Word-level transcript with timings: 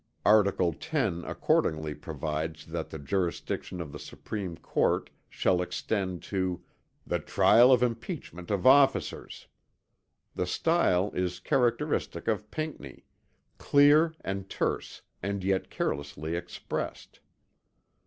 Article 0.25 0.73
10 0.73 1.23
accordingly 1.25 1.93
provides 1.93 2.65
that 2.65 2.89
the 2.89 2.97
jurisdiction 2.97 3.79
of 3.79 3.91
the 3.91 3.99
Supreme 3.99 4.57
Court 4.57 5.11
shall 5.29 5.61
extend 5.61 6.23
to 6.23 6.63
"the 7.05 7.19
trial 7.19 7.71
of 7.71 7.83
impeachment 7.83 8.49
of 8.49 8.65
officers." 8.65 9.45
The 10.33 10.47
style 10.47 11.11
is 11.11 11.39
characteristic 11.39 12.27
of 12.27 12.49
Pinckney; 12.49 13.05
clear 13.59 14.15
and 14.21 14.49
terse 14.49 15.03
and 15.21 15.43
yet 15.43 15.69
carelessly 15.69 16.35
expressed. 16.35 17.19